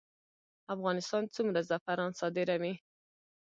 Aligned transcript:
افغانستان 0.75 1.23
څومره 1.35 1.59
زعفران 1.69 2.11
صادروي؟ 2.19 2.73